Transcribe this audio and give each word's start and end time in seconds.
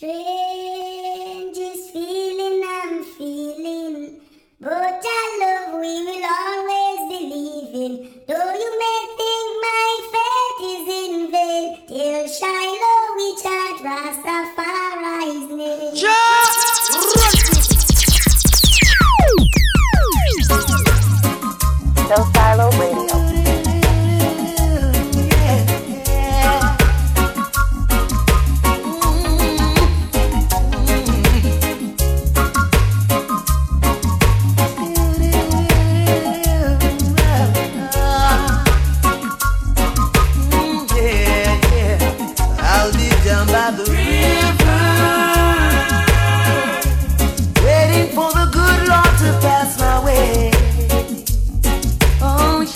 Three. 0.00 0.27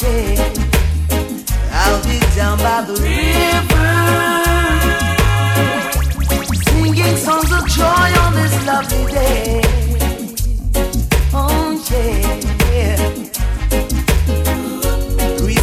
I'll 0.05 2.02
be 2.02 2.19
down 2.34 2.59
by 2.59 2.83
the 2.83 2.95
river, 2.95 3.93
singing 6.65 7.16
songs 7.16 7.52
of 7.52 7.69
joy 7.69 8.10
on 8.24 8.34
this 8.34 8.66
lovely 8.66 9.05
day. 9.12 9.60
Oh 11.32 11.80
yeah. 11.90 12.96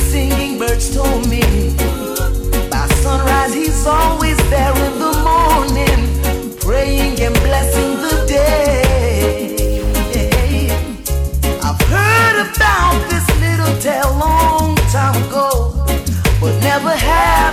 Singing 0.10 0.58
birds 0.58 0.96
told 0.96 1.28
me 1.30 1.42
by 2.72 2.88
sunrise 3.04 3.54
he's 3.54 3.86
always 3.86 4.38
there 4.50 4.74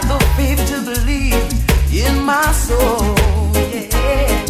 the 0.09 0.19
faith 0.37 0.61
to 0.69 0.81
believe 0.83 1.35
in 1.93 2.23
my 2.25 2.53
soul. 2.53 3.15
Yeah. 3.73 4.45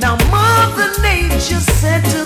Now, 0.00 0.16
Mother 0.30 0.90
Nature 1.02 1.60
said 1.60 2.02
to 2.12 2.21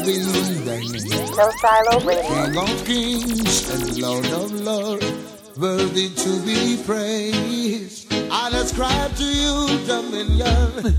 hallowed 0.00 0.48
be 0.48 0.58
thy. 0.64 0.80
No 1.36 1.50
Silo 1.50 2.00
Radio. 2.04 2.22
King 2.22 2.56
of 2.58 2.84
kings 2.84 3.70
and 3.70 3.98
Lord 3.98 4.26
of 4.26 4.52
lords, 4.60 5.06
worthy 5.56 6.10
to 6.10 6.40
be 6.44 6.82
praised. 6.84 8.12
I 8.12 8.50
ascribe 8.54 9.14
to 9.16 9.24
you 9.24 9.86
dominion, 9.86 10.96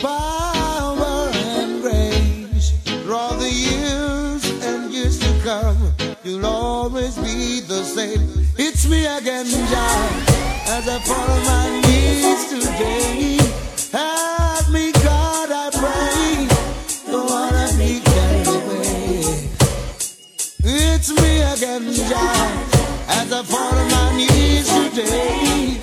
power, 0.00 1.30
and 1.32 1.82
grace. 1.82 2.72
Through 2.84 3.38
the 3.38 3.50
years 3.50 4.64
and 4.64 4.92
years 4.92 5.18
to 5.18 5.40
come, 5.42 5.92
you'll 6.24 6.46
always 6.46 7.16
be 7.16 7.60
the 7.60 7.84
same. 7.84 8.28
It's 8.56 8.88
me 8.88 9.04
again, 9.06 9.46
Jah, 9.46 10.24
as 10.68 10.88
I 10.88 10.98
fall 11.00 11.30
on 11.30 11.44
my 11.44 11.80
knees 11.80 12.48
today. 12.48 13.38
Help 13.92 14.43
again, 21.64 21.88
as 23.08 23.32
I 23.32 23.42
fall 23.42 23.74
on 23.74 23.90
my 23.90 24.16
knees 24.16 24.68
today. 24.90 25.80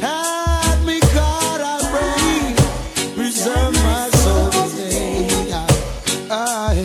Help 0.00 0.86
me, 0.86 1.00
God, 1.00 1.60
I 1.60 1.76
pray. 1.92 3.14
Preserve 3.14 3.74
my 3.74 4.08
soul 4.22 4.50
today. 4.50 5.26
I, 6.30 6.84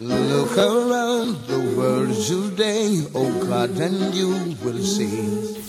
look 0.00 0.56
around 0.56 1.46
the 1.46 1.60
world 1.76 2.14
today, 2.24 3.04
oh 3.14 3.30
God, 3.46 3.70
and 3.70 4.14
you 4.14 4.30
will 4.62 4.82
see. 4.82 5.60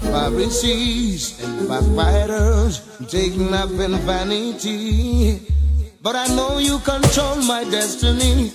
Pharisees 0.00 1.42
and 1.42 1.68
backbiters 1.68 2.82
taking 3.08 3.52
up 3.54 3.70
in 3.70 3.92
vanity. 4.06 5.40
But 6.02 6.16
I 6.16 6.26
know 6.36 6.58
you 6.58 6.78
control 6.80 7.36
my 7.36 7.64
destiny, 7.64 8.52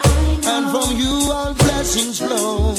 and 0.49 0.71
from 0.71 0.97
you 0.97 1.31
all 1.31 1.53
blessings 1.53 2.19
flow. 2.19 2.73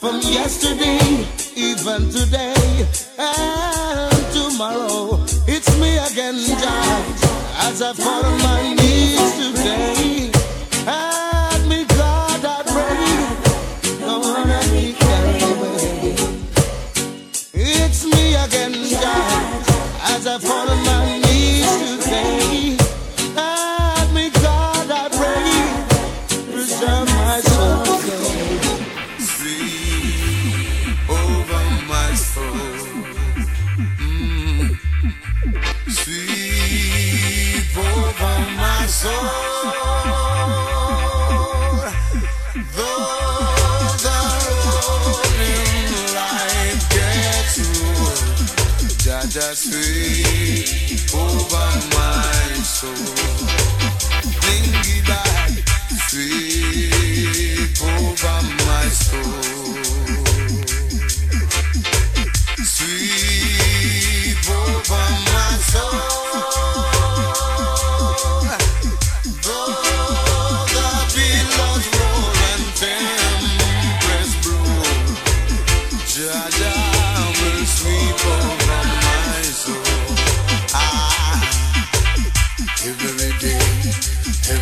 From 0.00 0.20
yesterday, 0.20 1.26
even 1.56 2.08
today, 2.10 2.86
and 3.18 4.24
tomorrow, 4.32 5.18
it's 5.46 5.70
me 5.80 5.96
again, 5.98 6.38
Jah, 6.60 7.66
as 7.66 7.82
I 7.82 7.92
fall 7.94 8.24
on 8.24 8.38
my 8.42 8.74
knees 8.74 9.32
today. 9.38 10.37
Sleep 49.54 51.14
over 51.14 51.70
my 51.94 52.52
soul. 52.62 52.92
Blingy 54.42 55.06
back, 55.06 55.52
over 57.80 58.42
my 58.66 58.88
soul. 58.90 59.47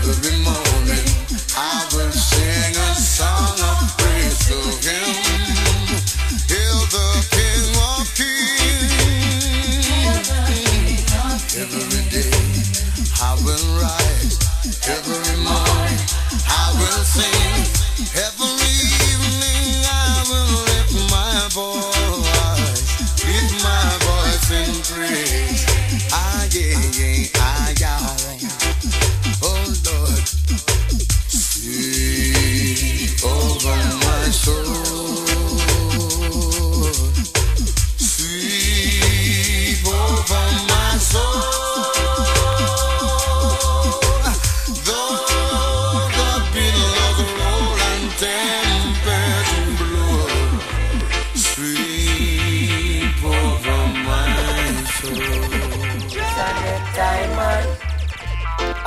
Every 0.09 0.46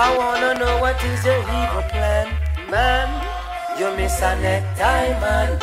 I 0.01 0.15
wanna 0.17 0.57
know 0.57 0.79
what 0.79 0.95
is 1.03 1.25
your 1.25 1.39
evil 1.39 1.83
plan, 1.91 2.31
man. 2.71 3.09
You 3.77 3.93
miss 3.97 4.21
a 4.21 4.31
necktie, 4.39 5.11
man. 5.19 5.59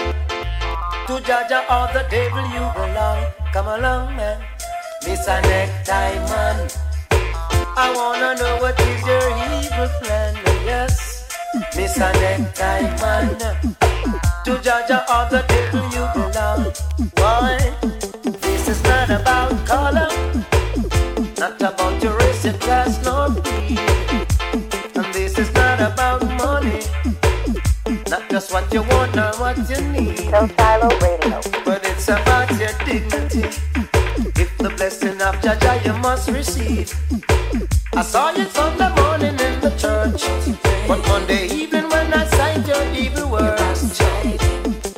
To 1.06 1.14
Jaja 1.24 1.64
or 1.72 1.88
the 1.94 2.04
devil 2.10 2.44
you 2.52 2.66
belong. 2.76 3.32
Come 3.54 3.68
along, 3.68 4.14
man. 4.14 4.38
Miss 5.06 5.26
a 5.26 5.40
necktie, 5.40 6.16
man. 6.28 6.68
I 7.78 7.88
wanna 7.96 8.34
know 8.38 8.58
what 8.60 8.78
is 8.78 9.06
your 9.06 9.26
evil 9.56 9.88
plan, 10.02 10.34
yes. 10.66 11.32
Miss 11.74 11.96
a 11.96 12.12
necktie, 12.20 12.92
man. 13.00 13.38
To 14.44 14.52
Jaja 14.60 14.98
or 15.16 15.24
the 15.32 15.42
devil 15.48 15.84
you 15.96 16.04
belong. 16.12 16.74
Why? 17.16 17.56
This 18.42 18.68
is 18.68 18.82
not 18.82 19.08
about 19.08 19.56
color. 19.64 20.10
Not 21.38 21.56
about 21.62 22.02
your 22.02 22.18
race, 22.18 22.44
your 22.44 22.54
class, 22.54 23.02
what 28.56 28.72
you 28.72 28.82
want 28.84 29.14
or 29.18 29.32
what 29.38 29.58
you 29.68 29.80
need. 29.92 30.30
No 30.30 30.48
Silo 30.56 30.88
Radio. 31.04 31.40
But 31.62 31.84
it's 31.84 32.08
about 32.08 32.48
your 32.58 32.72
dignity. 32.88 33.44
If 34.42 34.50
the 34.56 34.72
blessing 34.76 35.20
of 35.20 35.34
Jaja 35.44 35.74
you 35.84 35.92
must 36.00 36.30
receive. 36.30 36.88
I 37.92 38.02
saw 38.02 38.30
you 38.30 38.46
Sunday 38.46 38.88
morning 39.00 39.36
in 39.46 39.54
the 39.60 39.72
church. 39.82 40.22
But 40.88 41.06
Monday 41.08 41.48
evening 41.48 41.88
when 41.90 42.14
I 42.14 42.24
signed 42.36 42.66
your 42.66 42.84
evil 42.94 43.28
words. 43.28 43.98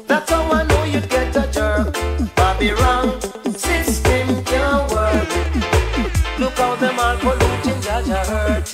That's 0.07 0.31
how 0.31 0.45
I 0.59 0.63
know 0.63 0.85
you'd 0.85 1.09
get 1.11 1.35
a 1.35 1.51
jerk. 1.51 1.93
Bobby 2.37 2.71
wrong, 2.71 3.21
system 3.67 4.45
can't 4.45 4.89
work. 4.93 5.31
Look 6.39 6.57
how 6.63 6.77
them 6.77 7.01
all 7.01 7.17
polluting 7.25 7.81
Jaja 7.87 8.23
hurt. 8.33 8.69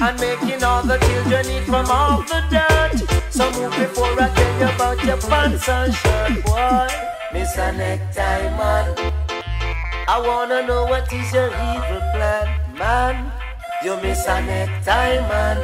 And 0.00 0.18
making 0.18 0.64
all 0.64 0.82
the 0.82 0.96
children 1.06 1.44
eat 1.54 1.64
from 1.64 1.90
all 1.90 2.22
the 2.22 2.40
dirt. 2.50 2.63
Your 5.06 5.18
pants 5.18 5.68
and 5.68 5.94
shirt, 5.94 6.44
boy. 6.44 6.88
Miss 7.32 7.56
a 7.58 7.72
necktie, 7.72 8.48
man. 8.56 9.12
I 10.08 10.20
wanna 10.20 10.66
know 10.66 10.84
what 10.84 11.12
is 11.12 11.32
your 11.32 11.48
evil 11.48 12.00
plan, 12.12 12.46
man. 12.78 13.32
You 13.82 13.96
miss 14.00 14.26
a 14.26 14.40
necktie, 14.40 15.20
man. 15.28 15.58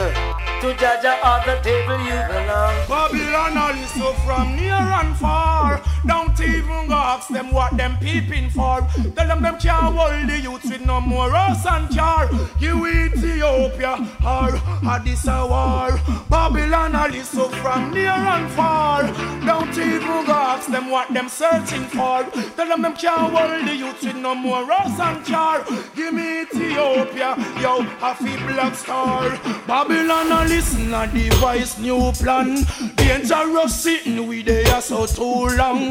Uh, 0.00 0.38
to 0.60 0.74
Jaja 0.74 1.14
or 1.28 1.38
the 1.46 1.60
table 1.62 2.00
you 2.00 2.20
belong. 2.32 2.74
Babylon 2.88 3.58
all 3.58 3.76
is 3.76 3.90
so 3.90 4.12
from 4.24 4.56
near 4.56 4.74
and 4.74 5.16
far. 5.16 5.80
Don't 6.06 6.38
even 6.40 6.88
go 6.88 6.94
ask 6.94 7.28
them 7.28 7.52
what 7.52 7.76
them 7.76 7.96
peeping 8.00 8.50
for. 8.50 8.80
Tell 9.16 9.26
them 9.26 9.42
them 9.42 9.58
can't 9.58 9.94
hold 9.96 10.28
the 10.28 10.40
youth 10.40 10.64
with 10.64 10.84
no 10.84 11.00
more 11.00 11.30
rose 11.30 11.64
and 11.66 11.90
jar. 11.90 12.30
You 12.58 12.86
Ethiopia 12.86 13.94
or 14.24 14.56
Addis 14.86 15.26
war. 15.26 16.00
Babylon 16.30 16.94
a 16.94 17.08
listen 17.08 17.50
from 17.62 17.92
near 17.92 18.10
and 18.10 18.50
far. 18.52 19.02
Don't 19.44 19.76
even 19.76 20.26
go 20.26 20.32
ask 20.32 20.70
them 20.70 20.90
what 20.90 21.12
them 21.12 21.28
searching 21.28 21.84
for. 21.84 22.24
Tell 22.56 22.68
them 22.68 22.82
them 22.82 22.94
can't 22.94 23.32
hold 23.32 23.66
the 23.66 23.74
youth 23.74 24.02
with 24.02 24.16
no 24.16 24.34
more 24.34 24.64
rose 24.64 24.98
and 25.00 25.24
jar. 25.24 25.64
Give 25.94 26.14
me 26.14 26.42
Ethiopia, 26.42 27.36
yo, 27.60 27.80
a 28.02 28.14
black 28.46 28.74
star. 28.74 29.38
Babylon 29.66 30.32
a 30.32 30.44
listen 30.48 30.94
a 30.94 31.06
device 31.06 31.78
new 31.78 32.12
plan. 32.12 32.64
Dangerous 32.96 33.82
sitting 33.82 34.26
with 34.26 34.46
there 34.46 34.80
so 34.80 35.06
too 35.06 35.56
long. 35.56 35.87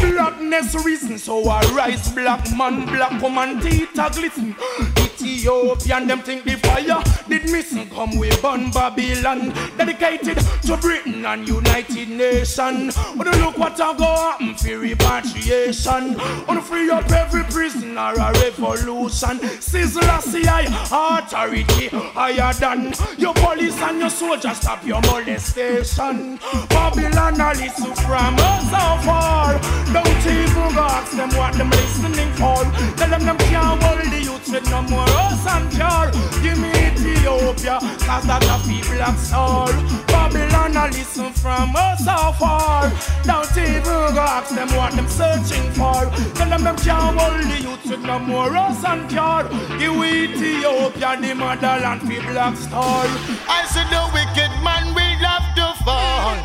Blackness 0.00 0.74
reason 0.84 1.18
so 1.18 1.48
I 1.48 1.60
rise 1.74 2.12
black 2.12 2.44
man, 2.56 2.86
black 2.86 3.20
woman, 3.22 3.60
teeth 3.60 3.98
a 3.98 4.10
glisten. 4.10 4.99
Ethiopian 5.22 6.06
them 6.06 6.20
think 6.20 6.44
the 6.44 6.56
fire 6.56 7.02
did 7.28 7.50
missing 7.50 7.88
come 7.90 8.16
with 8.18 8.40
burn 8.40 8.70
Babylon. 8.70 9.52
Dedicated 9.76 10.38
to 10.62 10.76
Britain 10.78 11.24
and 11.26 11.46
United 11.46 12.08
Nations. 12.08 12.96
Wanna 13.16 13.36
look 13.36 13.58
what 13.58 13.80
I 13.80 13.96
go 13.96 14.04
happen 14.04 14.54
for 14.54 14.78
repatriation. 14.78 16.16
Wanna 16.46 16.62
free 16.62 16.90
up 16.90 17.10
every 17.10 17.44
prisoner 17.44 18.12
a 18.12 18.32
revolution. 18.40 19.40
Selassie 19.60 20.48
I 20.48 20.62
authority 20.90 21.88
higher 21.88 22.52
than 22.54 22.94
your 23.18 23.34
police 23.34 23.78
and 23.82 24.00
your 24.00 24.10
soldiers 24.10 24.56
stop 24.56 24.84
your 24.86 25.02
molestation. 25.02 26.38
Babylon 26.68 27.40
a 27.40 27.52
listen 27.54 27.94
from 27.94 28.36
us 28.38 28.62
so 28.70 29.06
far. 29.06 29.58
Don't 29.92 30.26
even 30.26 30.78
ask 30.78 31.12
them 31.12 31.30
what 31.36 31.54
them 31.54 31.70
listening 31.70 32.32
for. 32.34 32.64
Tell 32.96 33.10
them 33.10 33.24
them 33.24 33.38
can't 33.38 33.82
hold 33.82 34.00
with 34.48 34.68
no 34.70 34.82
more 34.82 35.08
us 35.26 35.46
and 35.46 35.70
jar. 35.72 36.10
Give 36.42 36.58
me 36.58 36.70
Ethiopia, 36.70 37.78
cause 38.06 38.24
that's 38.26 38.46
a 38.46 38.56
people 38.68 39.00
black 39.00 39.16
soul. 39.18 39.72
Babylon 40.12 40.76
a 40.76 40.84
listen 40.92 41.32
from 41.32 41.74
us 41.74 42.04
so 42.04 42.16
far. 42.38 42.92
Don't 43.24 43.56
even 43.56 43.82
go 44.14 44.20
ask 44.20 44.54
them 44.54 44.68
what 44.76 44.92
them 44.92 45.08
searching 45.08 45.68
for. 45.72 46.04
Tell 46.36 46.48
them 46.48 46.62
them 46.64 46.76
can't 46.76 47.18
hold 47.18 47.42
the 47.50 47.58
youth 47.66 47.84
with 47.90 48.00
no 48.10 48.18
more 48.18 48.54
us 48.56 48.84
and 48.84 49.08
jar. 49.10 49.48
Give 49.78 49.96
me 49.96 50.24
Ethiopia 50.24 51.16
the 51.20 51.34
motherland 51.34 52.00
for 52.02 52.20
black 52.32 52.56
star. 52.56 53.04
I 53.48 53.64
said 53.72 53.88
the 53.94 54.02
wicked 54.14 54.52
man 54.66 54.84
will 54.94 55.20
have 55.30 55.48
to 55.58 55.66
fall, 55.84 56.36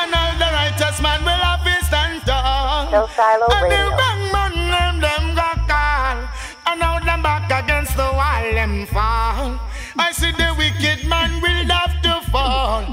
and 0.00 0.10
all 0.20 0.34
the 0.42 0.48
righteous 0.60 1.00
man 1.00 1.20
will 1.22 1.42
have 1.48 1.62
to 1.64 1.84
stand 1.86 2.22
tall. 2.26 2.90
No 2.90 3.06
Silo 3.16 3.46
and 3.46 3.70
the 3.70 3.76
Radio. 3.76 3.96
wrong 3.98 4.22
man 4.32 4.39
I 10.00 10.12
see 10.12 10.32
the 10.32 10.54
wicked 10.56 11.06
man 11.06 11.42
will 11.42 11.68
have 11.68 12.00
to 12.00 12.14
fall, 12.30 12.84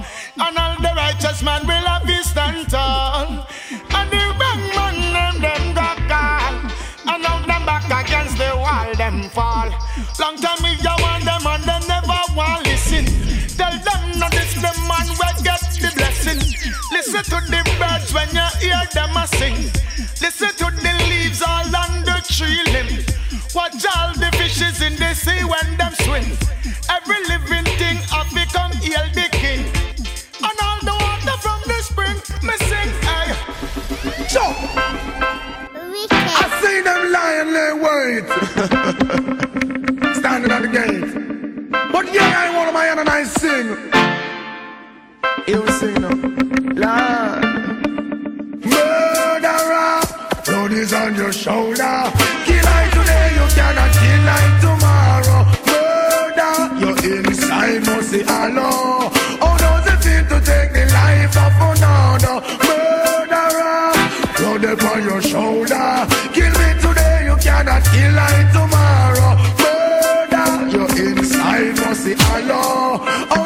and 0.43 0.57
all 0.57 0.75
the 0.75 0.91
righteous 0.93 1.41
man 1.41 1.65
will 1.65 1.87
have 1.87 2.05
to 2.05 2.17
stand 2.21 2.69
tall. 2.69 3.47
And 3.95 4.11
the 4.11 4.23
wrong 4.35 4.63
man 4.75 4.97
them 5.15 5.35
them 5.41 5.73
got 5.73 5.97
call, 6.11 6.53
and 7.07 7.23
now 7.23 7.39
them 7.47 7.63
back 7.65 7.87
against 7.87 8.37
the 8.37 8.51
wall 8.57 8.93
them 8.95 9.29
fall. 9.29 9.71
Long 10.19 10.35
time 10.35 10.61
me 10.61 10.75
ya 10.83 10.95
want 10.99 11.23
them 11.23 11.47
and 11.47 11.63
them 11.63 11.83
never 11.87 12.21
want 12.35 12.65
listen. 12.67 13.05
Tell 13.55 13.71
them 13.71 14.19
not 14.19 14.31
this 14.35 14.53
the 14.55 14.73
man 14.91 15.07
will 15.15 15.39
get 15.47 15.63
the 15.79 15.89
blessing. 15.95 16.43
Listen 16.91 17.23
to 17.23 17.39
the 17.47 17.63
birds 17.79 18.13
when 18.13 18.27
you 18.35 18.47
hear 18.59 18.83
them 18.91 19.15
a 19.15 19.25
sing. 19.39 19.71
Listen 20.19 20.51
to 20.59 20.67
the 20.75 20.93
leaves 21.07 21.41
all 21.41 21.71
on 21.71 22.03
the 22.03 22.19
tree 22.27 22.63
limb. 22.75 22.99
Watch 23.55 23.85
all 23.95 24.11
the 24.11 24.29
fishes 24.35 24.81
in 24.81 24.97
the 24.97 25.13
sea 25.15 25.41
when 25.47 25.77
them 25.77 25.93
swim. 26.03 26.56
Every 26.89 27.19
living 27.27 27.65
thing 27.77 27.97
have 28.13 28.29
become 28.33 28.71
heal 28.77 29.07
king. 29.31 29.65
And 30.41 30.57
all 30.65 30.79
the 30.81 30.95
water 31.03 31.37
from 31.43 31.59
the 31.67 31.77
spring, 31.83 32.17
me 32.43 32.55
sing, 32.69 32.91
hey. 33.07 33.27
Jump! 34.29 34.57
I 36.09 36.45
see 36.61 36.81
them 36.81 37.11
lying 37.11 37.51
there 37.57 37.75
wait. 37.75 38.25
Standing 40.19 40.51
at 40.51 40.61
the 40.61 40.69
gate. 40.71 41.11
But 41.91 42.13
yeah, 42.13 42.43
I 42.43 42.55
want 42.55 42.73
my 42.73 42.85
hand 42.85 42.99
and 43.01 43.09
I 43.09 43.23
sing. 43.23 43.67
You 45.47 45.67
sing 45.79 46.01
now. 46.75 47.41
Murderer, 48.71 50.01
blood 50.45 50.71
is 50.71 50.93
on 50.93 51.15
your 51.15 51.31
shoulder. 51.33 52.11
Kill 52.45 52.67
I 52.67 52.89
today, 52.93 53.27
you 53.37 53.47
cannot 53.55 53.91
kill 53.99 54.29
I 54.29 54.59
tomorrow. 54.61 55.56
Inside 57.67 57.85
must 57.85 58.11
say 58.11 58.23
hello. 58.23 59.09
How 59.41 59.57
does 59.57 59.87
it 59.91 59.99
feel 60.03 60.23
to 60.31 60.45
take 60.45 60.71
the 60.71 60.85
life 60.93 61.35
of 61.35 61.51
another? 61.67 62.39
Murderer, 62.63 63.91
blood 64.37 64.63
upon 64.71 65.03
your 65.03 65.21
shoulder. 65.21 66.07
Kill 66.31 66.53
me 66.61 66.69
today, 66.79 67.25
you 67.25 67.35
cannot 67.43 67.83
kill 67.91 68.17
I 68.17 68.47
tomorrow. 68.55 69.35
Murder, 69.59 70.49
your 70.77 70.89
inside 71.07 71.75
must 71.83 72.03
say 72.05 72.15
hello. 72.17 72.99
How 73.31 73.36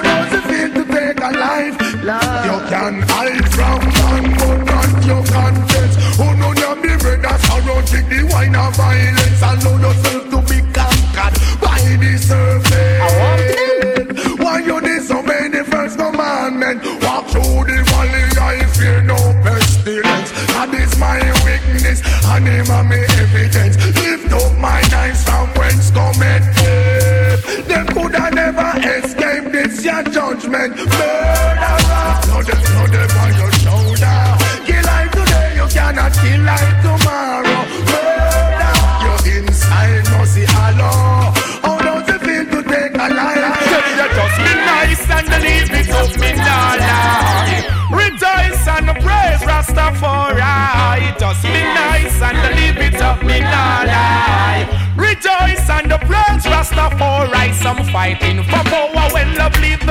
and 22.31 22.47
him 22.47 22.71
and 22.71 22.89
me 22.89 23.01
evidence. 23.21 23.75
Lift 23.99 24.31
up 24.33 24.57
my 24.57 24.81
eyes 24.95 25.23
from 25.23 25.47
whence 25.55 25.91
cometh 25.91 26.45
death. 26.55 27.67
Them 27.67 27.87
could 27.87 28.15
have 28.15 28.33
never 28.33 28.71
escape 28.87 29.51
this 29.51 29.83
your 29.83 30.03
judgment. 30.03 30.75
Murderer, 30.77 31.80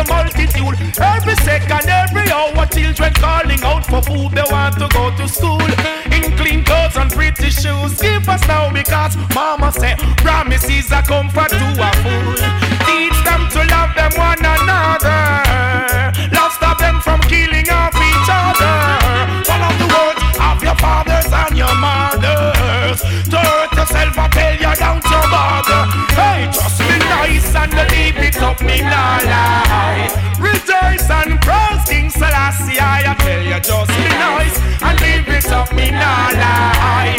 the 0.04 0.12
multitude. 0.12 0.76
Every 0.98 1.36
second, 1.44 1.88
every 1.88 2.30
hour, 2.30 2.66
children 2.66 3.12
calling 3.14 3.62
out 3.62 3.84
for 3.86 4.02
food. 4.02 4.32
They 4.32 4.44
want 4.50 4.78
to 4.78 4.88
go 4.88 5.14
to 5.16 5.28
school 5.28 5.60
in 6.12 6.36
clean 6.36 6.64
clothes 6.64 6.96
and 6.96 7.10
pretty 7.10 7.50
shoes. 7.50 8.00
Give 8.00 8.28
us 8.28 8.46
now 8.46 8.72
because 8.72 9.16
Mama 9.34 9.72
said 9.72 9.98
promises 10.18 10.92
are 10.92 11.02
comfort 11.02 11.50
to 11.50 11.68
a 11.78 11.90
fool. 12.02 12.39
Me 35.80 35.90
nah 35.90 36.28
lie. 36.42 37.16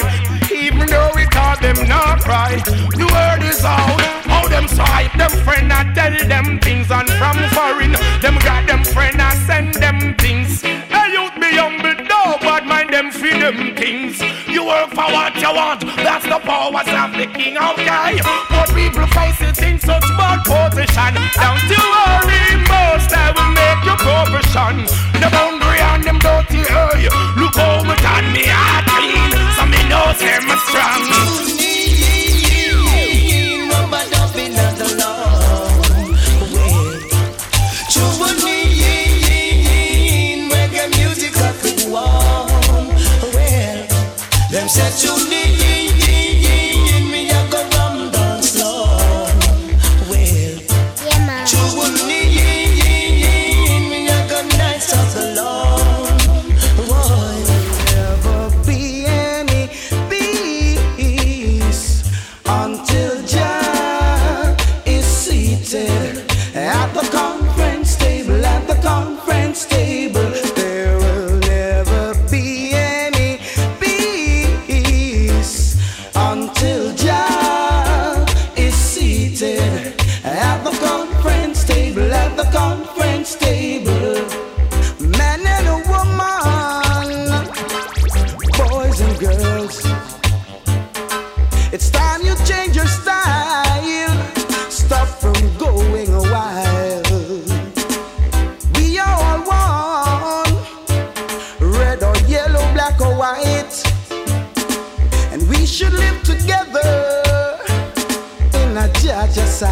Even 0.54 0.86
though 0.88 1.12
we 1.16 1.26
call 1.26 1.58
them 1.58 1.78
not 1.88 2.22
right, 2.28 2.64
the 3.00 3.08
word 3.16 3.42
is 3.42 3.64
out. 3.66 4.02
How 4.30 4.48
them 4.48 4.68
swipe 4.68 5.14
them 5.18 5.34
friend, 5.46 5.74
I 5.74 5.82
tell 5.98 6.16
them 6.28 6.60
things, 6.60 6.92
and 6.92 7.10
from 7.20 7.38
foreign, 7.56 7.94
them 8.22 8.38
got 8.46 8.68
them 8.68 8.84
friend, 8.84 9.18
I 9.20 9.34
send 9.50 9.74
them 9.76 10.16
things. 10.16 10.62
Hey, 10.62 11.08
youth 11.16 11.36
be 11.42 11.50
humble, 11.58 11.98
no 12.06 12.38
bad 12.46 12.66
mind 12.66 12.94
them 12.94 13.10
for 13.12 13.34
them 13.44 13.76
things. 13.76 14.22
You 14.48 14.66
work 14.66 14.90
for 14.90 15.10
what 15.16 15.34
you 15.42 15.52
want, 15.60 15.82
that's 16.06 16.26
the 16.26 16.40
powers 16.40 16.92
of 17.02 17.12
the 17.18 17.28
king, 17.38 17.58
of 17.58 17.74
okay? 17.74 18.22
But 18.54 18.70
people 18.78 19.08
facing 19.18 19.58
in 19.66 19.80
such 19.80 20.08
bad 20.20 20.40
position, 20.46 21.14
don't 21.42 21.66
you 21.74 21.84
worry, 21.98 22.46
most 22.70 23.12
I 23.24 23.34
will 23.36 23.52
make 23.58 23.82
your 23.90 24.00
progression. 24.06 25.01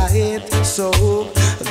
Jaja 0.08 0.40
sight. 0.40 0.66
So 0.66 0.92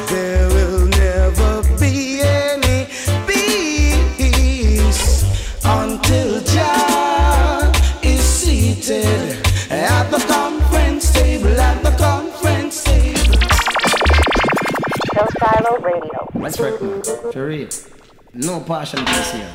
there 0.06 0.48
will 0.48 0.86
never 0.86 1.62
be 1.78 2.20
any 2.20 2.86
peace 3.26 5.24
until 5.64 6.40
Jah 6.42 7.72
is 8.02 8.20
seated 8.20 9.46
at 9.70 10.10
the 10.10 10.18
conference 10.18 11.12
table. 11.12 11.60
At 11.60 11.82
the 11.82 11.90
conference 11.92 12.84
table. 12.84 13.38
Show 15.14 15.26
Stylo 15.36 15.78
Radio. 15.80 16.28
That's 16.34 16.60
right, 16.60 16.80
man. 16.82 17.02
For 17.32 17.46
real. 17.46 17.68
No 18.34 18.60
partialities 18.60 19.30
here. 19.32 19.52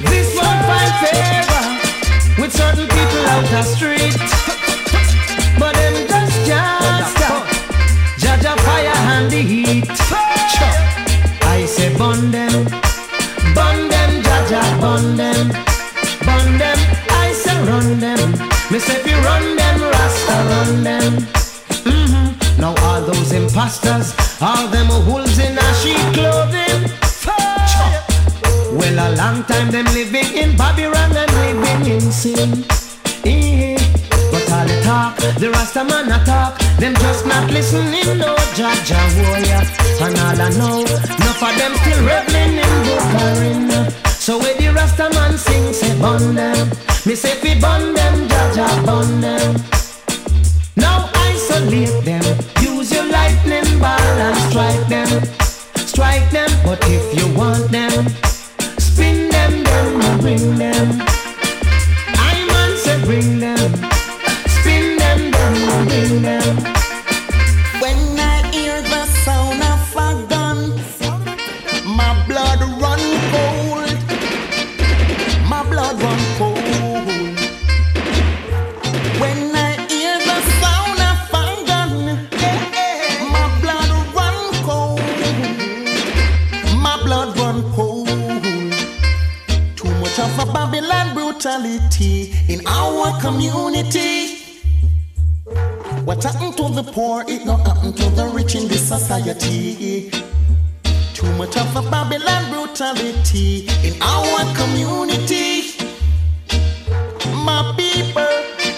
This 0.00 0.36
one 0.36 0.58
find 0.68 0.94
favor 1.04 2.42
with 2.42 2.52
certain 2.52 2.86
people 2.86 3.26
out 3.26 3.44
the 3.50 3.62
street. 3.62 4.14
But 5.58 5.74
them 5.74 6.07
and 9.18 9.30
the 9.30 9.42
heat. 9.52 9.88
I 11.56 11.64
say 11.66 11.90
bun 11.98 12.30
them, 12.30 12.64
bun 13.56 13.78
them, 13.92 14.10
Jaja 14.26 14.62
bun 14.80 15.16
them, 15.16 15.48
bun 16.26 16.46
them. 16.62 16.78
I 17.24 17.32
say 17.42 17.58
run 17.70 17.98
them. 17.98 18.30
Me 18.70 18.78
say 18.78 19.00
if 19.00 19.06
you 19.10 19.18
run 19.28 19.44
them, 19.60 19.78
Rasta 19.94 20.36
run 20.50 20.72
them. 20.88 21.12
Mhm. 21.90 22.26
Now 22.62 22.74
all 22.86 23.00
those 23.10 23.32
imposters, 23.32 24.08
all 24.40 24.66
them 24.74 24.88
wolves 25.08 25.38
in 25.46 25.58
a 25.66 25.68
sheep 25.80 26.06
clothing. 26.16 26.82
Well, 28.78 28.98
a 29.06 29.08
long 29.16 29.42
time 29.44 29.70
them 29.70 29.86
living 29.98 30.30
in 30.42 30.56
Babylon 30.56 31.10
and 31.22 31.32
living 31.42 31.82
in 31.94 32.12
sin. 32.12 32.64
Eh, 33.24 33.77
But 34.32 34.50
all 34.52 34.66
the 34.66 34.80
talk, 34.82 35.16
the 35.38 35.50
Rasta 35.50 35.84
man 35.84 36.10
a 36.10 36.24
talk, 36.24 36.58
them 36.78 36.94
just 36.94 37.26
not 37.26 37.50
listening, 37.50 38.18
no 38.18 38.34
Jaja 38.56 39.00
warrior. 39.16 39.62
And 40.04 40.16
all 40.24 40.40
I 40.40 40.50
know, 40.58 40.80
enough 40.84 41.42
of 41.42 41.54
them 41.58 41.72
still 41.80 42.00
reveling 42.04 42.58
in 42.64 42.74
Bukarin. 42.86 43.68
So 44.08 44.38
when 44.38 44.56
the 44.58 44.68
Rasta 44.74 45.10
man 45.14 45.38
sing, 45.38 45.72
say 45.72 45.98
bun 46.00 46.34
them. 46.34 46.68
Me 47.06 47.14
say 47.14 47.34
fi 47.40 47.58
bun 47.60 47.94
them, 47.94 48.28
Jaja 48.28 48.68
bun 48.84 49.20
them. 49.20 49.56
Now 50.76 51.10
isolate 51.14 52.04
them. 52.04 52.24
Use 52.60 52.92
your 52.92 53.06
lightning 53.06 53.78
ball 53.80 54.18
and 54.26 54.36
strike 54.50 54.86
them. 54.88 55.08
Strike 55.76 56.30
them, 56.30 56.50
but 56.64 56.78
if 56.84 57.04
you 57.18 57.26
want 57.36 57.70
them, 57.70 58.08
spin 58.78 59.28
them, 59.30 59.64
then 59.64 60.20
bring 60.20 60.56
them. 60.56 61.02
I 62.30 62.46
man 62.52 62.76
say 62.76 63.04
bring 63.04 63.40
them. 63.40 63.57
Brutality 91.58 92.32
in 92.48 92.64
our 92.68 93.20
community. 93.20 94.44
What 96.04 96.22
happened 96.22 96.56
to 96.56 96.68
the 96.68 96.84
poor, 96.84 97.24
it 97.26 97.44
not 97.44 97.66
happen 97.66 97.92
to 97.94 98.10
the 98.10 98.26
rich 98.28 98.54
in 98.54 98.68
this 98.68 98.86
society. 98.86 100.08
Too 101.14 101.26
much 101.34 101.56
of 101.56 101.74
a 101.74 101.82
Babylon 101.90 102.52
brutality 102.52 103.66
in 103.82 104.00
our 104.00 104.54
community. 104.54 105.74
My 107.42 107.74
people, 107.76 108.22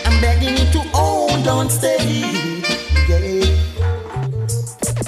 I'm 0.06 0.18
begging 0.22 0.56
you 0.56 0.72
to 0.72 0.80
hold 0.96 1.46
on 1.48 1.68
steady. 1.68 2.24
Yeah. 3.10 3.44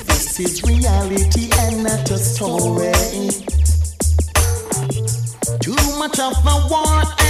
This 0.08 0.38
is 0.40 0.62
reality 0.64 1.48
and 1.60 1.84
not 1.84 2.10
a 2.10 2.18
story. 2.18 2.92
Too 5.60 5.98
much 5.98 6.18
of 6.20 6.36
a 6.44 6.68
war 6.68 7.21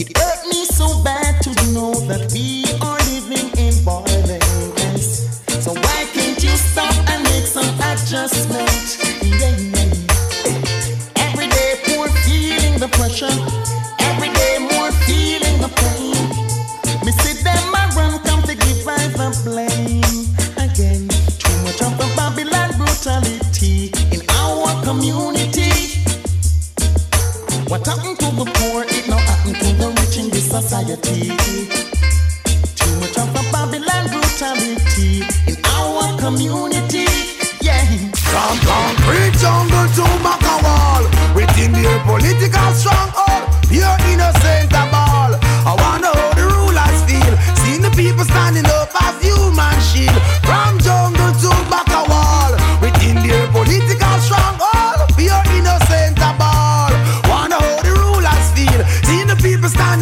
It 0.00 0.18
hurt 0.18 0.46
me 0.48 0.64
so 0.64 1.00
bad 1.04 1.40
to 1.42 1.50
know 1.72 1.92
that 2.08 2.32
we 2.32 2.64
are 2.80 2.98
living 3.12 3.50
in 3.56 3.72
violence. 3.84 5.40
So 5.64 5.74
why 5.74 6.06
can't 6.12 6.42
you 6.42 6.56
stop 6.56 6.94
and 7.08 7.22
make 7.22 7.46
some 7.46 7.68
adjustment? 7.78 8.71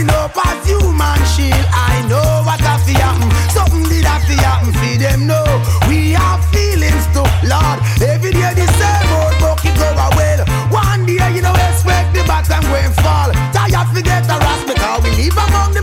Rising 0.01 0.17
up 0.17 0.47
as 0.47 0.67
human 0.67 1.21
shield, 1.29 1.67
I 1.73 2.01
know 2.09 2.43
what 2.47 2.61
I 2.63 2.79
fi 2.79 2.93
happen. 2.97 3.29
Something 3.51 3.83
did 3.85 4.07
I 4.07 4.19
fi 4.21 4.33
happen, 4.41 4.73
see 4.81 4.97
them 4.97 5.27
know. 5.27 5.45
We 5.89 6.13
have 6.13 6.41
feelings 6.49 7.05
too, 7.13 7.29
Lord. 7.45 7.79
Every 8.01 8.33
day 8.33 8.55
the 8.57 8.67
same 8.81 9.13
old 9.13 9.37
book 9.41 9.61
go 9.61 9.89
a 9.93 10.09
well. 10.17 10.41
One 10.73 11.05
day 11.05 11.21
you 11.35 11.43
know 11.43 11.53
expect 11.53 12.15
the 12.15 12.25
bottom 12.25 12.65
going 12.73 12.93
fall. 13.05 13.29
Tired 13.53 13.89
forget 13.93 14.25
the 14.25 14.39
rasp 14.41 14.69
because 14.69 15.03
we 15.05 15.11
live 15.21 15.37
among 15.37 15.75
the 15.75 15.83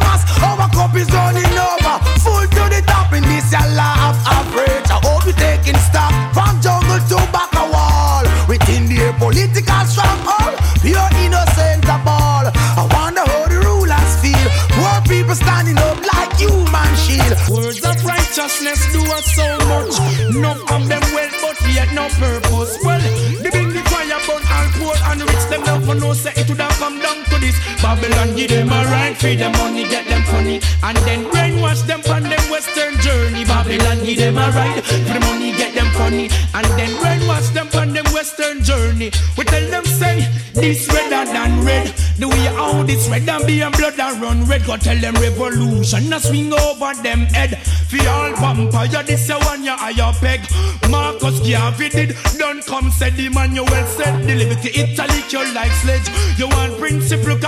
righteousness 18.47 18.93
do 18.93 19.01
us 19.11 19.25
so 19.35 19.47
much. 19.67 20.35
Enough 20.35 20.71
of 20.71 20.87
them 20.87 21.01
well, 21.13 21.29
but 21.41 21.57
yet 21.73 21.91
no 21.93 22.07
purpose. 22.15 22.77
Well, 22.83 22.99
the 23.43 23.49
big 23.51 23.67
the 23.75 23.81
fire 23.89 24.19
burn 24.27 24.43
all 24.47 24.67
poor 24.79 24.95
and 25.11 25.21
rich. 25.21 25.45
Them 25.49 25.63
never 25.63 25.95
know 25.95 26.13
say 26.13 26.31
it 26.35 26.47
would 26.49 26.59
have 26.59 26.71
come 26.79 26.99
down 26.99 27.23
to 27.25 27.39
this. 27.39 27.55
Babylon 27.81 28.35
give 28.35 28.49
them 28.49 28.69
a 28.69 28.83
right, 28.85 29.06
feed 29.15 29.39
them 29.39 29.51
money, 29.53 29.83
get 29.83 30.05
them 30.07 30.23
funny, 30.23 30.59
and 30.83 30.97
then 31.05 31.25
brainwash 31.25 31.85
them 31.85 32.01
from 32.01 32.23
them 32.23 32.43
western 32.49 32.97
journey. 32.99 33.45
Babylon 33.45 34.03
give 34.03 34.17
them 34.17 34.37
a 34.37 34.49
right, 34.51 34.83
for 34.83 35.13
the 35.13 35.19
money, 35.21 35.51
get 35.51 35.73
them 35.73 35.87
funny, 35.93 36.29
and 36.53 36.65
then 36.77 36.89
brainwash 36.97 37.53
them 37.53 37.67
from 37.67 37.93
them 37.93 38.05
western 38.13 38.63
journey. 38.63 39.11
We 39.37 39.43
tell 39.45 39.69
them 39.69 39.85
say 39.85 40.27
this 40.53 40.87
redder 40.91 41.31
than 41.31 41.63
red. 41.63 41.93
The 42.17 42.27
way 42.27 42.45
how 42.57 42.81
this 42.83 43.07
red 43.09 43.29
and 43.29 43.45
be 43.45 43.61
and 43.61 43.75
blood 43.77 43.99
and 43.99 44.21
run 44.21 44.45
red. 44.45 44.65
Go 44.65 44.75
tell 44.77 44.97
them 44.97 45.13
revolution 45.15 46.11
a 46.11 46.19
swing 46.19 46.51
over 46.51 46.93
them 47.03 47.21
head. 47.31 47.57
For 47.89 48.01
all 48.09 48.33
vampire, 48.35 49.03
this 49.03 49.29
a 49.29 49.37
one 49.37 49.63
ya 49.63 49.77
higher 49.77 50.13
peg. 50.19 50.41
Marcus 50.89 51.39
Garvey 51.47 51.89
did 51.89 52.15
don't 52.37 52.65
come 52.65 52.89
said 52.89 53.13
the 53.13 53.29
man 53.29 53.55
you 53.55 53.63
well 53.63 53.87
said. 53.87 54.25
The 54.25 54.35
liberty 54.35 54.69
Italy 54.73 55.21
kill 55.29 55.47
like 55.53 55.71
sledge. 55.71 56.09
You 56.37 56.47
want 56.49 56.77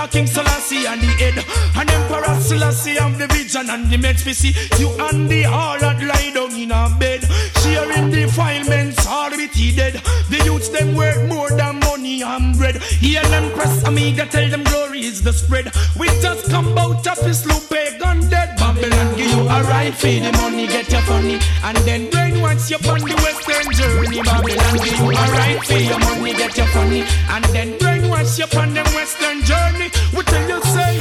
at 0.00 0.10
King 0.10 0.26
Selassie 0.26 0.86
and 0.86 1.00
the 1.00 1.06
head. 1.06 1.36
And 1.76 1.90
Emperor 1.90 2.40
Selassie 2.40 2.96
have 2.96 3.18
the 3.18 3.26
vision 3.28 3.70
and 3.70 3.90
the 3.90 3.96
meds 3.96 4.24
we 4.26 4.32
see. 4.32 4.54
You 4.78 4.90
and 4.98 5.28
the 5.28 5.42
harlot 5.44 6.00
lie 6.06 6.30
down 6.34 6.52
in 6.52 6.70
a 6.70 6.94
bed. 6.98 7.22
Sharing 7.62 8.10
defilements 8.10 9.06
all 9.06 9.30
with 9.30 9.52
he 9.52 9.74
dead. 9.74 9.94
The 10.28 10.42
youths 10.44 10.68
them 10.68 10.94
work 10.94 11.22
more 11.28 11.50
than 11.50 11.80
money 11.80 12.22
and 12.22 12.56
bread. 12.56 12.76
Heal 12.82 13.24
and 13.26 13.52
press 13.52 13.82
amiga 13.84 14.26
tell 14.26 14.48
them 14.48 14.64
glory 14.64 15.00
is 15.04 15.22
the 15.22 15.32
spread. 15.32 15.72
We 15.98 16.06
just 16.20 16.50
come 16.50 16.76
out 16.78 17.06
of 17.06 17.18
his 17.18 17.46
loop 17.46 17.68
pagan 17.68 18.28
dead. 18.28 18.56
Babylon 18.58 19.16
give 19.16 19.30
you 19.30 19.42
a 19.42 19.62
right 19.64 19.94
feed 19.94 20.22
the 20.22 20.32
money 20.38 20.66
get 20.66 20.90
your 20.90 21.02
funny. 21.02 21.38
And 21.64 21.76
then 21.78 22.10
brainwash 22.10 22.70
you 22.70 22.78
on 22.90 23.00
the 23.00 23.16
western 23.24 23.72
journey. 23.72 24.22
Babylon 24.22 24.74
give 24.84 24.98
you 24.98 25.10
a 25.10 25.26
right 25.38 25.60
feed 25.64 25.88
your 25.88 25.98
money 26.00 26.32
get 26.32 26.56
your 26.56 26.66
funny. 26.68 27.02
And 27.28 27.44
then 27.46 27.78
brainwash 27.78 28.38
you 28.38 28.48
on 28.58 28.74
the 28.74 28.84
western 28.94 29.42
journey. 29.42 29.90
We 30.16 30.22
tell 30.24 30.48
you 30.48 30.62
say, 30.74 31.00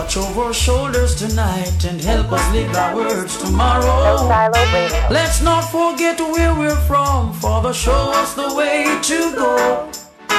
watch 0.00 0.16
over 0.16 0.44
our 0.44 0.54
shoulders 0.54 1.14
tonight 1.14 1.84
and 1.84 2.00
help 2.00 2.32
us 2.32 2.54
live 2.54 2.74
our 2.74 2.96
words 2.96 3.36
tomorrow. 3.36 4.26
Let's 5.10 5.42
not 5.42 5.60
forget 5.60 6.18
where 6.18 6.54
we're 6.54 6.82
from, 6.88 7.34
Father, 7.34 7.74
show 7.74 8.10
us 8.20 8.32
the 8.32 8.54
way 8.54 8.98
to 9.02 9.18
go. 9.36 9.90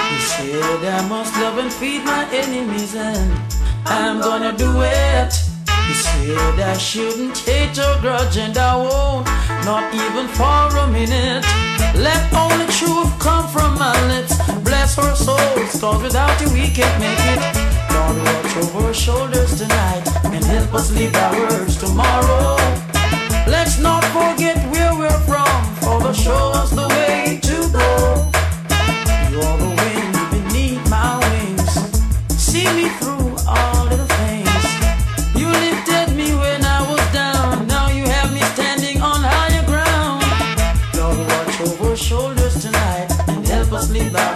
He 0.10 0.20
said, 0.20 0.84
I 0.84 1.08
must 1.08 1.36
love 1.36 1.60
and 1.60 1.72
feed 1.72 2.04
my 2.04 2.28
enemies, 2.34 2.96
and 2.96 3.32
I'm 3.86 4.20
gonna 4.20 4.58
do 4.58 4.72
it. 4.82 5.34
He 5.88 5.94
said, 5.94 6.60
I 6.60 6.76
shouldn't 6.78 7.38
hate 7.38 7.78
or 7.78 8.02
grudge, 8.02 8.38
and 8.38 8.58
I 8.58 8.76
won't, 8.76 9.28
not 9.64 9.94
even 9.94 10.28
for 10.40 10.62
a 10.84 10.88
minute. 10.88 11.46
Let 11.94 12.22
only 12.34 12.66
truth 12.80 13.12
come 13.20 13.48
from 13.48 13.78
my 13.78 13.96
lips. 14.08 14.36
Bless 14.64 14.98
our 14.98 15.16
souls, 15.16 15.80
cause 15.80 16.02
without 16.02 16.42
you 16.42 16.50
we 16.52 16.68
can't 16.70 17.00
make 17.00 17.20
it. 17.38 17.71
Lord, 17.94 18.18
watch 18.26 18.58
over 18.58 18.88
our 18.88 18.94
shoulders 18.94 19.58
tonight 19.58 20.04
and 20.26 20.44
help 20.44 20.74
us 20.74 20.92
live 20.92 21.16
our 21.16 21.34
words 21.40 21.78
tomorrow. 21.78 22.56
Let's 23.48 23.80
not 23.80 24.04
forget 24.06 24.58
where 24.72 24.94
we're 24.98 25.20
from, 25.22 25.52
the 26.76 26.88
way 26.88 27.40
to 27.42 27.58
go. 27.80 27.90
You're 29.32 29.58
the 29.64 29.72
wind 29.82 30.14
beneath 30.32 30.84
my 30.90 31.20
wings. 31.30 31.72
See 32.48 32.68
me 32.78 32.90
through 33.00 33.36
all 33.48 33.86
little 33.86 34.12
things. 34.22 34.64
You 35.40 35.48
lifted 35.48 36.16
me 36.16 36.34
when 36.36 36.64
I 36.64 36.80
was 36.90 37.06
down. 37.12 37.68
Now 37.68 37.90
you 37.90 38.06
have 38.06 38.34
me 38.34 38.42
standing 38.56 39.02
on 39.02 39.20
higher 39.22 39.66
ground. 39.66 40.24
Lord, 40.98 41.20
watch 41.32 41.62
over 41.62 41.90
our 41.90 41.96
shoulders 41.96 42.62
tonight 42.62 43.10
and 43.28 43.46
help 43.48 43.72
us 43.74 43.90
live 43.92 44.16
our 44.16 44.31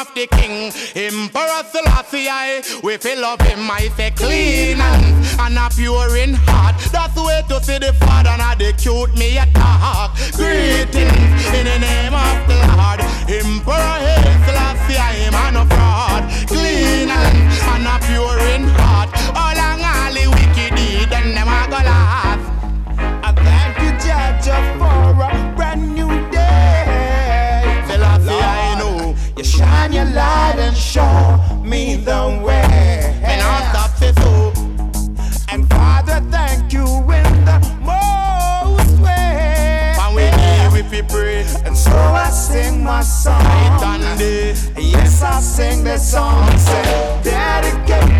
of 0.00 0.14
the 0.14 0.26
King, 0.28 0.72
Emperor 0.94 1.62
Selassie. 1.70 2.80
We 2.82 2.96
fill 2.96 3.24
up 3.24 3.42
him. 3.42 3.70
I 3.70 3.88
say 3.96 4.10
clean 4.10 4.78
hands 4.78 5.36
and 5.38 5.58
a 5.58 5.68
pure 5.74 6.16
in 6.16 6.34
heart. 6.34 6.76
That's 6.90 7.14
the 7.14 7.22
way 7.22 7.42
to 7.48 7.62
see 7.62 7.78
the 7.78 7.92
Father 7.92 8.30
and 8.30 8.60
the 8.60 8.72
cute 8.72 9.12
me 9.18 9.36
a 9.36 9.44
talk. 9.52 10.16
Greetings 10.32 11.44
in 11.52 11.64
the 11.68 11.78
name 11.78 12.14
of 12.14 12.38
the 12.48 12.56
Lord, 12.72 13.00
Emperor 13.28 13.96
Haile 14.00 14.36
Selassie. 14.46 14.96
I 14.96 15.12
am 15.28 15.56
of 15.56 15.68
fraud. 15.68 16.22
Clean 16.48 17.08
hands 17.08 17.60
and 17.72 17.86
a 17.86 17.96
pure 18.06 18.40
in 18.54 18.69
light 30.14 30.56
and 30.58 30.76
show 30.76 31.38
me 31.62 31.96
the 31.96 32.40
way. 32.44 33.20
And 33.22 33.40
I'll 33.42 33.70
stop 33.70 33.90
say 33.96 34.12
so. 34.22 34.52
And 35.52 35.68
Father, 35.68 36.20
thank 36.30 36.72
you 36.72 36.86
in 36.86 37.44
the 37.44 37.58
most 37.80 38.98
way. 39.00 39.94
And 40.00 40.14
we 40.16 40.22
if 40.78 40.90
we 40.90 41.02
pray. 41.02 41.44
And 41.64 41.76
so 41.76 41.92
I 41.92 42.30
sing 42.30 42.84
my 42.84 43.02
song. 43.02 43.42
Night 43.42 44.00
and 44.02 44.18
day. 44.18 44.54
Yes, 44.78 45.22
I 45.22 45.40
sing 45.40 45.84
the 45.84 45.98
song. 45.98 46.56
Say, 46.58 47.20
dedicating 47.22 48.19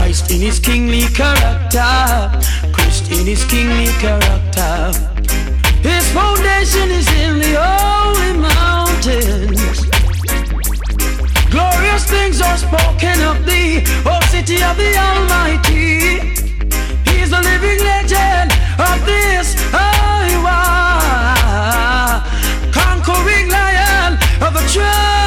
Christ 0.00 0.30
in 0.30 0.40
his 0.40 0.58
kingly 0.58 1.02
character. 1.12 1.84
Christ 2.72 3.12
in 3.12 3.26
his 3.26 3.44
kingly 3.44 3.92
character. 4.00 4.92
His 5.82 6.10
foundation 6.12 6.90
is 6.90 7.06
in 7.20 7.38
the 7.38 7.52
holy 7.60 8.32
mountains. 8.40 9.60
Glorious 11.50 12.04
things 12.08 12.40
are 12.40 12.56
spoken 12.56 13.20
of 13.20 13.44
thee, 13.44 13.84
O 14.06 14.18
city 14.32 14.62
of 14.64 14.78
the 14.78 14.96
Almighty. 14.96 16.32
He's 17.04 17.28
the 17.28 17.42
living 17.50 17.80
legend 17.84 18.52
of 18.80 19.04
this 19.04 19.54
Iowa. 19.74 20.62
Conquering 22.72 23.50
lion 23.50 24.14
of 24.40 24.54
the 24.54 24.64
tribe 24.72 25.19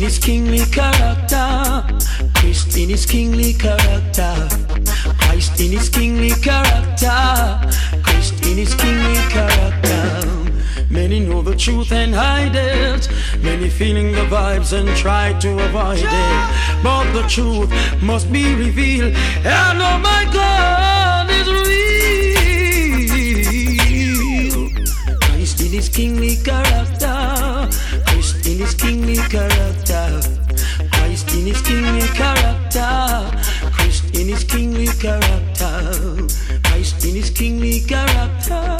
Christ 0.00 0.16
in 0.16 0.16
his 0.16 0.18
kingly 0.18 0.64
character. 0.64 2.32
Christ 2.32 2.78
in 2.78 2.88
his 2.88 3.04
kingly 3.04 3.52
character. 3.52 4.48
Christ 5.18 5.60
in 5.60 5.72
his 5.72 5.90
kingly 5.90 6.30
character. 6.30 7.60
Christ 8.02 8.46
in 8.46 8.56
his 8.56 8.74
kingly 8.74 9.20
character. 9.28 10.22
Many 10.88 11.20
know 11.20 11.42
the 11.42 11.54
truth 11.54 11.92
and 11.92 12.14
hide 12.14 12.56
it. 12.56 13.10
Many 13.42 13.68
feeling 13.68 14.12
the 14.12 14.24
vibes 14.24 14.72
and 14.72 14.88
try 14.96 15.34
to 15.40 15.58
avoid 15.66 15.98
it. 15.98 16.82
But 16.82 17.12
the 17.12 17.28
truth 17.28 17.70
must 18.02 18.32
be 18.32 18.54
revealed. 18.54 19.14
And 19.44 19.82
oh 19.82 19.98
my 19.98 20.24
God 20.32 21.28
is 21.30 21.46
real. 24.48 25.18
Christ 25.20 25.60
in 25.60 25.72
his 25.72 25.90
kingly 25.90 26.36
character. 26.36 26.99
In 28.60 28.66
his 28.66 28.74
kingly 28.74 29.16
character. 29.16 30.20
Christ 30.92 31.32
in 31.32 31.46
his 31.46 31.62
kingly 31.62 32.06
character. 32.08 33.30
Christ 33.72 34.14
in 34.14 34.28
his 34.28 34.44
kingly 34.44 34.86
character. 35.00 36.28
Christ 36.64 37.02
in 37.06 37.14
his 37.14 37.30
kingly 37.30 37.80
character. 37.80 38.76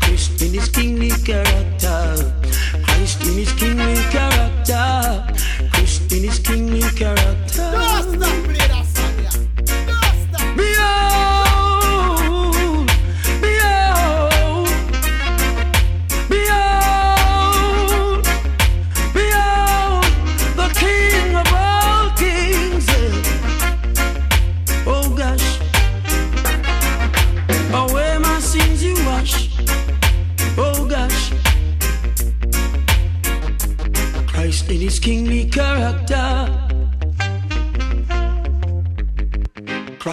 Christ 0.00 0.40
in 0.40 0.54
his 0.54 0.70
kingly 0.70 1.10
character. 1.26 2.32
Christ 2.84 3.20
in 3.26 3.36
his 3.36 3.52
kingly 3.52 4.02
character. 4.08 5.26
Christ 5.72 6.10
in 6.10 6.22
his 6.22 6.38
kingly 6.38 6.80
character. 6.96 8.61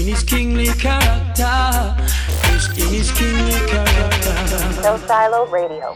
In 0.00 0.06
his 0.06 0.22
kingly 0.22 0.64
character. 0.68 1.94
In 2.78 2.88
his 2.88 3.12
kingly 3.12 3.52
character. 3.68 4.82
No 4.82 4.96
Silo 4.96 5.44
Radio. 5.48 5.94